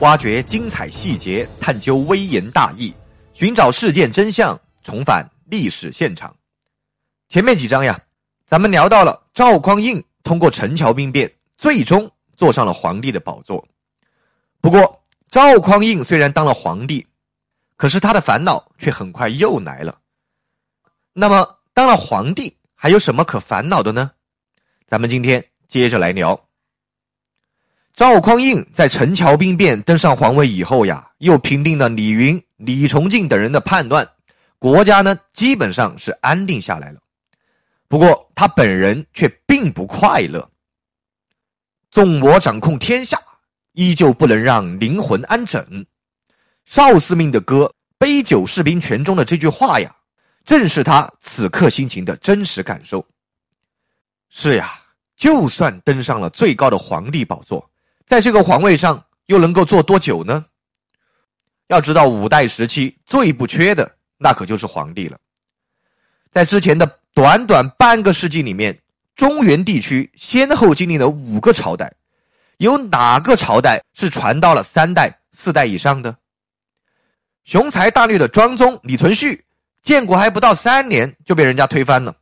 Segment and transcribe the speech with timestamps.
[0.00, 2.92] 挖掘精彩细节，探究微言大义，
[3.34, 6.34] 寻找事件真相，重返历史现场。
[7.28, 8.00] 前面几章呀，
[8.46, 13.62] 咱们聊到了赵匡胤通过陈桥兵变，最终坐上了皇帝的宝座。
[14.62, 17.06] 不过，赵匡胤虽然当了皇帝，
[17.76, 19.98] 可是他的烦恼却很快又来了。
[21.12, 24.10] 那么，当了皇帝还有什么可烦恼的呢？
[24.86, 26.49] 咱们今天接着来聊。
[28.00, 34.08] 赵匡胤在陈桥兵变登上皇位以后呀，又平定了李云、李崇敬等人的叛乱，
[34.58, 37.00] 国家呢基本上是安定下来了。
[37.88, 40.50] 不过他本人却并不快乐。
[41.90, 43.20] 纵我掌控天下，
[43.72, 45.84] 依旧不能让灵魂安枕。
[46.64, 47.66] 邵思命的歌
[47.98, 49.94] 《杯酒释兵权》中的这句话呀，
[50.46, 53.06] 正是他此刻心情的真实感受。
[54.30, 54.72] 是呀，
[55.18, 57.62] 就算登上了最高的皇帝宝座。
[58.10, 60.44] 在这个皇位上又能够坐多久呢？
[61.68, 63.88] 要知道，五代时期最不缺的
[64.18, 65.16] 那可就是皇帝了。
[66.28, 68.76] 在之前的短短半个世纪里面，
[69.14, 71.88] 中原地区先后经历了五个朝代，
[72.56, 76.16] 有哪个朝代是传到了三代、四代以上的？
[77.44, 79.40] 雄才大略的庄宗李存勖，
[79.82, 82.16] 建国还不到三年就被人家推翻了。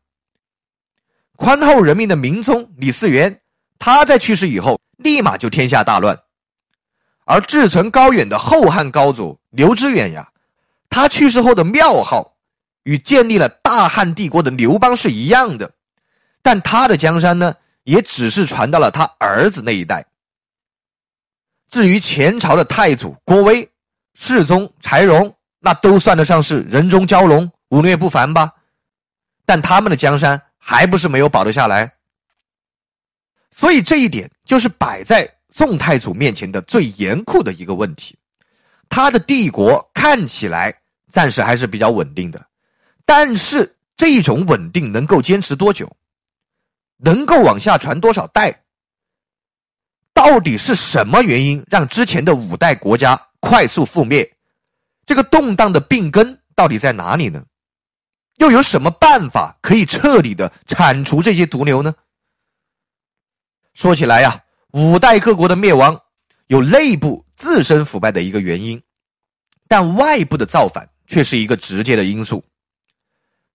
[1.36, 3.40] 宽厚人民的明宗李嗣源，
[3.78, 4.80] 他在去世以后。
[4.98, 6.18] 立马就天下大乱，
[7.24, 10.28] 而志存高远的后汉高祖刘知远呀，
[10.90, 12.36] 他去世后的庙号
[12.82, 15.70] 与建立了大汉帝国的刘邦是一样的，
[16.42, 17.54] 但他的江山呢，
[17.84, 20.04] 也只是传到了他儿子那一代。
[21.70, 23.70] 至于前朝的太祖郭威、
[24.14, 28.52] 世宗柴荣，那都算得上是人中蛟龙，武略不凡吧，
[29.46, 31.97] 但他们的江山还不是没有保得下来。
[33.58, 38.16] 所以这一点就是摆在宋太祖面前的最严酷的一个问题，
[38.88, 40.72] 他的帝国看起来
[41.10, 42.46] 暂时还是比较稳定的，
[43.04, 45.90] 但是这种稳定能够坚持多久？
[46.98, 48.62] 能够往下传多少代？
[50.14, 54.36] 到底是什么原因让之前的五代国家快速覆灭？
[55.04, 57.42] 这个动荡的病根到底在哪里呢？
[58.36, 61.92] 又有什么办法可以彻底的铲除这些毒瘤呢？
[63.78, 65.96] 说起来呀，五代各国的灭亡
[66.48, 68.82] 有内部自身腐败的一个原因，
[69.68, 72.42] 但外部的造反却是一个直接的因素。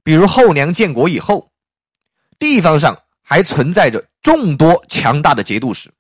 [0.02, 1.52] 比如后梁建国以后，
[2.40, 5.92] 地方上还存在着众多强大的节度使，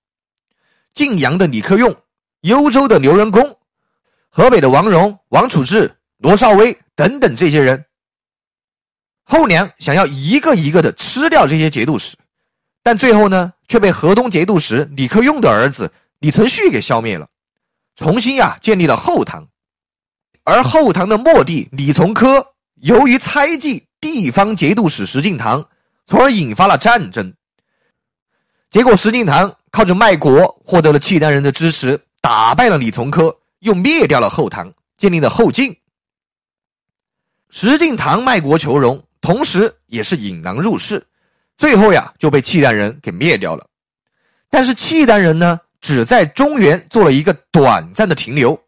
[0.94, 1.94] 晋阳的李克用、
[2.44, 3.58] 幽州的刘仁恭、
[4.30, 7.86] 河北的王戎、王处志、罗绍威等等这些人。
[9.26, 12.16] 后梁想要一个一个的吃掉这些节度使。
[12.86, 17.28] 但最后呢，却被河东节度使李克用的儿子李存勖给消灭了，
[17.96, 19.48] 重新呀建立了后唐。
[20.44, 22.46] 而后唐的末帝李从珂，
[22.76, 25.66] 由于猜忌地方节度使石敬瑭，
[26.06, 27.34] 从而引发了战争。
[28.70, 35.76] 结果石敬瑭靠着卖国获得了契丹人的支持，打败了李从珂，又灭掉了后唐，建立了后晋。
[37.50, 41.04] 石敬瑭卖国求荣，同时也是引狼入室。
[41.64, 43.66] 最后呀，就被契丹人给灭掉了。
[44.50, 48.62] 但是契丹人呢，只在中原做了一个短暂的停留，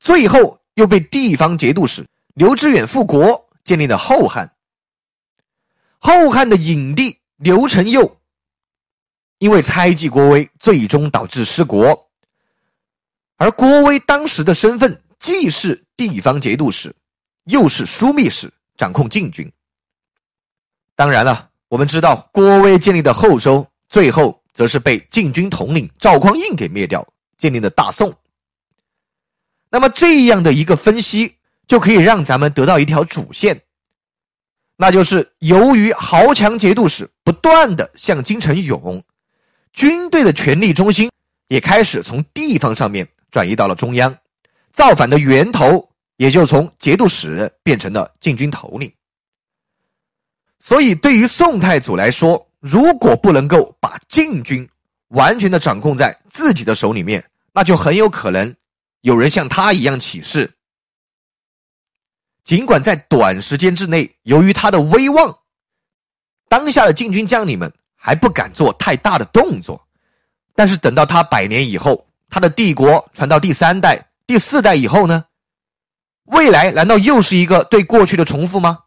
[0.00, 4.50] 最后又被地方节度使刘知远复国，建立了后汉。
[5.98, 8.18] 后汉的影帝刘承佑，
[9.36, 12.08] 因为猜忌郭威，最终导致失国。
[13.36, 16.96] 而郭威当时的身份既是地方节度使，
[17.44, 19.52] 又是枢密使，掌控禁军。
[20.96, 21.47] 当然了。
[21.68, 27.06] 我们知道，郭威建立的后周，最后则是被禁军统领赵匡胤给灭掉，
[27.36, 28.14] 建立了大宋。
[29.70, 31.34] 那么这样的一个分析，
[31.66, 33.60] 就可以让咱们得到一条主线，
[34.76, 39.02] 那就是由于豪强节度使不断的向京城涌，
[39.74, 41.10] 军队的权力中心
[41.48, 44.16] 也开始从地方上面转移到了中央，
[44.72, 45.86] 造反的源头
[46.16, 48.90] 也就从节度使变成了禁军头领。
[50.58, 54.68] 所以，对于宋太祖来说，如果不能够把禁军
[55.08, 58.54] 完全的掌控在自己的手里面，那就很有可能
[59.02, 60.52] 有人像他一样起事。
[62.44, 65.38] 尽管在短时间之内，由于他的威望，
[66.48, 69.80] 当下的禁军将领们还不敢做太大的动作，
[70.54, 75.24] 但是等到他百年以后，他的帝国传到第三代、第四代以后呢？
[76.24, 78.78] 未来难道又是一个对过去的重复吗？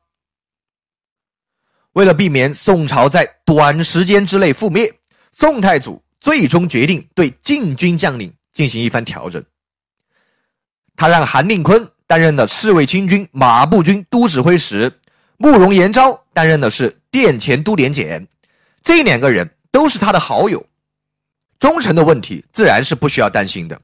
[1.94, 4.92] 为了避免宋朝在短时间之内覆灭，
[5.32, 9.44] 宋太祖最终决定对禁军将领进行一番调整。
[10.96, 14.92] 他让韩令坤担任了侍卫亲军马步军都指挥使，
[15.38, 18.26] 慕容延昭担任的是殿前都点检，
[18.84, 20.64] 这两个人都是他的好友，
[21.60, 23.82] 忠诚的问题自然是不需要担心的。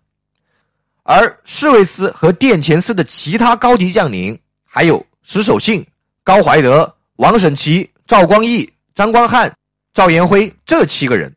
[1.04, 5.86] 而侍卫司和殿前司的其他高级将领，还有石守信、
[6.24, 9.54] 高怀德、王审琦、赵光义、张光汉、
[9.94, 11.36] 赵延辉这七个人，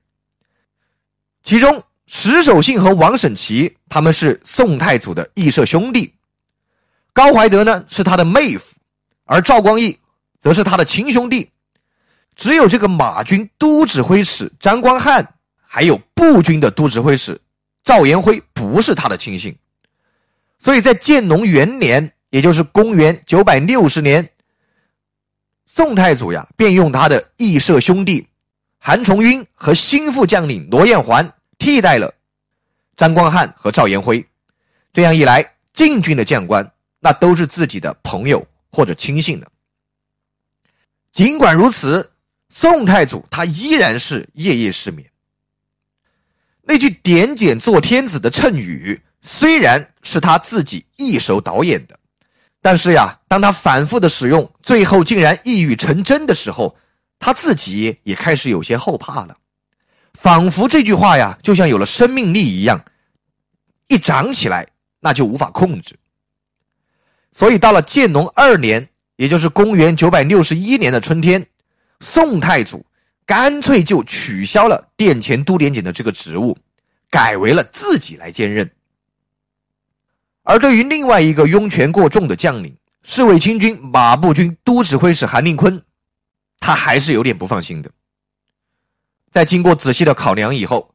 [1.43, 6.15] 其中石守信和王审琦他们是宋太祖的义社兄弟，
[7.13, 8.77] 高怀德呢是他的妹夫，
[9.25, 9.99] 而赵光义
[10.39, 11.51] 则是他的亲兄弟，
[12.37, 15.27] 只有这个马军都指挥使张光汉，
[15.67, 17.37] 还有步军的都指挥使
[17.83, 19.53] 赵延辉不是他的亲信。
[20.57, 24.31] 所以在建隆元年，也就是公元九百六十年，
[25.73, 28.27] 宋太祖呀便用他的义社兄弟
[28.77, 32.13] 韩重晕和心腹将领罗彦环替代了
[32.97, 34.27] 张光汉和赵延辉。
[34.93, 36.69] 这样一来，禁军的将官
[36.99, 39.49] 那都是自己的朋友或者亲信的。
[41.13, 42.11] 尽管如此，
[42.49, 45.09] 宋太祖他依然是夜夜失眠。
[46.63, 49.01] 那句“点检做天子”的谶语。
[49.23, 52.00] 虽然是他自己一手导演的，
[52.63, 56.77] 但是呀，当他反复的使用，最后竟然一语成真的时候，
[57.19, 59.37] 他自己也开始有些后怕了，
[60.15, 62.85] 仿佛这句话呀，就像有了生命力一样，
[63.89, 64.67] 一长起来
[65.01, 65.97] 那就无法控制。
[67.33, 68.87] 所以到了建隆二年，
[69.17, 71.47] 也就是公元九百六十一年的春天，
[72.01, 72.85] 宋太祖
[73.25, 76.59] 干脆就取消了殿前都点检的这个职务，
[77.09, 78.71] 改为了自己来兼任。
[80.43, 85.81] 而对于另外一个拥权过重的将领，侍卫亲军马步军都指挥使韩令坤，
[86.59, 87.91] 他还是有点不放心的。
[89.31, 90.93] 在经过仔细的考量以后，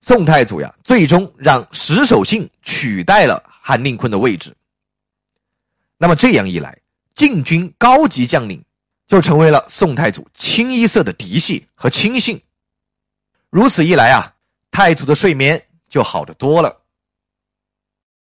[0.00, 4.54] 宋太祖呀，最终让石守信取代了韩令坤的位置。
[5.98, 6.78] 那么这样一来，
[7.14, 8.64] 禁军高级将领
[9.06, 12.40] 就成为了宋太祖清一色的嫡系和亲信。
[13.50, 14.32] 如此一来啊，
[14.70, 16.79] 太祖的睡眠就好得多了。